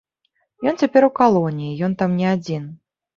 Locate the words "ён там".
1.89-2.17